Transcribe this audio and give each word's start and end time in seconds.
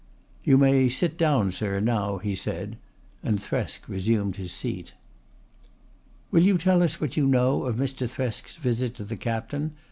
"You 0.43 0.57
may 0.57 0.89
sit 0.89 1.15
down, 1.15 1.51
sir, 1.51 1.79
now," 1.79 2.17
he 2.17 2.33
said, 2.35 2.79
and 3.21 3.37
Thresk 3.39 3.81
resumed 3.87 4.37
his 4.37 4.51
seat. 4.51 4.93
"Will 6.31 6.41
you 6.41 6.57
tell 6.57 6.81
us 6.81 6.99
what 6.99 7.17
you 7.17 7.27
know 7.27 7.65
of 7.65 7.75
Mr. 7.75 8.09
Thresk's 8.11 8.55
visit 8.55 8.95
to 8.95 9.03
the 9.03 9.15
Captain?" 9.15 9.75